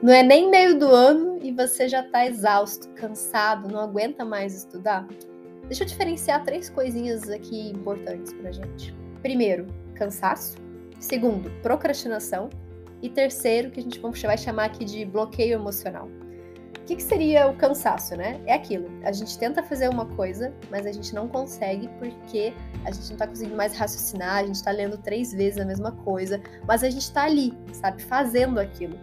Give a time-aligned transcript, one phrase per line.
[0.00, 4.54] Não é nem meio do ano e você já está exausto, cansado, não aguenta mais
[4.54, 5.04] estudar?
[5.66, 8.94] Deixa eu diferenciar três coisinhas aqui importantes pra gente.
[9.22, 9.66] Primeiro,
[9.96, 10.56] cansaço.
[11.00, 12.48] Segundo, procrastinação.
[13.02, 16.06] E terceiro, que a gente vai chamar aqui de bloqueio emocional.
[16.06, 18.40] O que, que seria o cansaço, né?
[18.46, 18.88] É aquilo.
[19.02, 22.54] A gente tenta fazer uma coisa, mas a gente não consegue porque
[22.84, 25.90] a gente não tá conseguindo mais raciocinar, a gente tá lendo três vezes a mesma
[25.90, 28.96] coisa, mas a gente tá ali, sabe, fazendo aquilo.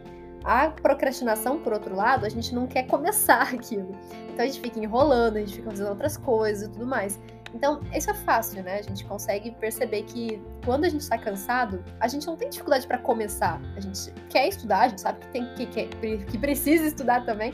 [0.46, 3.96] A procrastinação, por outro lado, a gente não quer começar aquilo.
[4.32, 7.20] Então a gente fica enrolando, a gente fica fazendo outras coisas e tudo mais.
[7.54, 8.80] Então, isso é fácil, né?
[8.80, 12.86] A gente consegue perceber que quando a gente está cansado, a gente não tem dificuldade
[12.86, 13.62] para começar.
[13.76, 17.54] A gente quer estudar, a gente sabe que tem que, que, que precisa estudar também,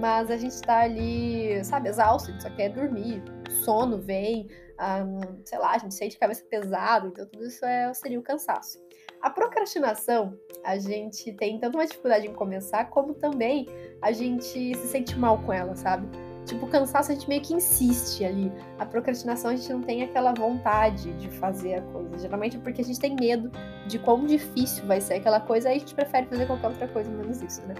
[0.00, 3.22] mas a gente está ali, sabe, exausto, a gente só quer dormir,
[3.64, 4.48] sono vem,
[4.80, 8.82] um, sei lá, a gente sente cabeça pesada, então tudo isso é, seria o cansaço.
[9.20, 13.66] A procrastinação, a gente tem tanto uma dificuldade em começar, como também
[14.02, 16.06] a gente se sente mal com ela, sabe?
[16.44, 18.52] Tipo, o cansaço a gente meio que insiste ali.
[18.78, 22.18] A procrastinação a gente não tem aquela vontade de fazer a coisa.
[22.18, 23.50] Geralmente é porque a gente tem medo
[23.86, 27.10] de quão difícil vai ser aquela coisa, aí a gente prefere fazer qualquer outra coisa
[27.10, 27.74] menos isso, né?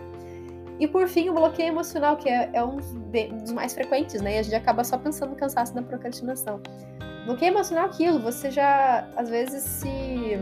[0.81, 4.37] E por fim, o bloqueio emocional, que é, é um dos mais frequentes, né?
[4.37, 6.61] E a gente acaba só pensando no cansaço da procrastinação.
[7.27, 10.39] Bloqueio emocional é aquilo, você já às vezes se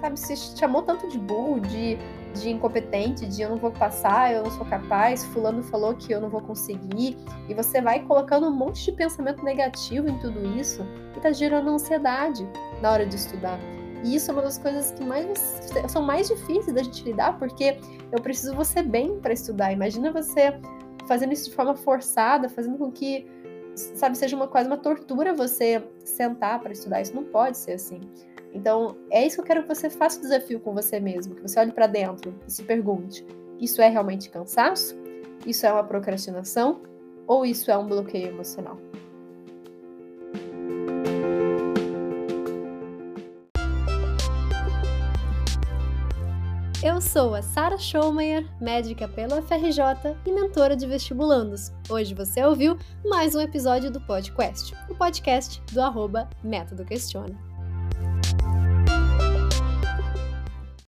[0.00, 1.98] sabe, se chamou tanto de burro, de,
[2.34, 6.20] de incompetente, de eu não vou passar, eu não sou capaz, fulano falou que eu
[6.20, 7.16] não vou conseguir,
[7.48, 10.84] e você vai colocando um monte de pensamento negativo em tudo isso
[11.16, 12.46] e tá gerando ansiedade
[12.82, 13.58] na hora de estudar.
[14.04, 17.78] E isso é uma das coisas que mais são mais difíceis da gente lidar, porque
[18.12, 19.72] eu preciso você bem para estudar.
[19.72, 20.60] Imagina você
[21.06, 23.26] fazendo isso de forma forçada, fazendo com que,
[23.74, 27.00] sabe, seja uma quase uma tortura você sentar para estudar.
[27.00, 28.00] Isso não pode ser assim.
[28.52, 31.42] Então, é isso que eu quero que você faça o desafio com você mesmo, que
[31.42, 33.26] você olhe para dentro e se pergunte:
[33.58, 34.96] isso é realmente cansaço?
[35.46, 36.82] Isso é uma procrastinação?
[37.26, 38.78] Ou isso é um bloqueio emocional?
[46.82, 51.72] Eu sou a Sara Schaumeyer, médica pela FRJ e mentora de vestibulandos.
[51.88, 52.76] Hoje você ouviu
[53.06, 57.53] mais um episódio do podcast, o podcast do arroba Método Questiona.